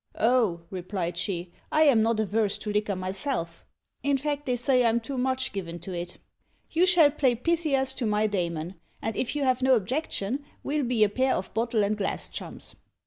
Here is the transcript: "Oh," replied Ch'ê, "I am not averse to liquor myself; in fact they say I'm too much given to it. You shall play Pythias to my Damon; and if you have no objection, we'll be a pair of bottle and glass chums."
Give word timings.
"Oh," 0.17 0.61
replied 0.71 1.13
Ch'ê, 1.13 1.51
"I 1.71 1.83
am 1.83 2.01
not 2.01 2.19
averse 2.19 2.57
to 2.57 2.73
liquor 2.73 2.95
myself; 2.95 3.63
in 4.01 4.17
fact 4.17 4.47
they 4.47 4.55
say 4.55 4.83
I'm 4.83 4.99
too 4.99 5.15
much 5.15 5.53
given 5.53 5.77
to 5.81 5.93
it. 5.93 6.17
You 6.71 6.87
shall 6.87 7.11
play 7.11 7.35
Pythias 7.35 7.93
to 7.97 8.07
my 8.07 8.25
Damon; 8.25 8.79
and 9.03 9.15
if 9.15 9.35
you 9.35 9.43
have 9.43 9.61
no 9.61 9.75
objection, 9.75 10.43
we'll 10.63 10.85
be 10.85 11.03
a 11.03 11.07
pair 11.09 11.35
of 11.35 11.53
bottle 11.53 11.83
and 11.83 11.95
glass 11.95 12.29
chums." 12.29 12.73